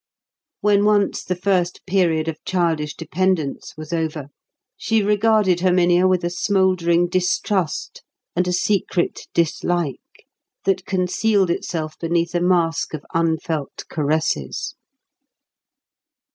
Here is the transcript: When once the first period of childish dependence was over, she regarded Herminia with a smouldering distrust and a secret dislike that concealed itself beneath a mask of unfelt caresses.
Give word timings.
When 0.61 0.83
once 0.83 1.23
the 1.23 1.35
first 1.35 1.85
period 1.85 2.27
of 2.27 2.43
childish 2.43 2.95
dependence 2.95 3.75
was 3.77 3.93
over, 3.93 4.29
she 4.75 5.03
regarded 5.03 5.59
Herminia 5.59 6.07
with 6.07 6.23
a 6.23 6.29
smouldering 6.31 7.07
distrust 7.07 8.01
and 8.35 8.47
a 8.47 8.51
secret 8.51 9.27
dislike 9.35 10.25
that 10.65 10.87
concealed 10.87 11.51
itself 11.51 11.99
beneath 11.99 12.33
a 12.33 12.41
mask 12.41 12.95
of 12.95 13.05
unfelt 13.13 13.83
caresses. 13.91 14.73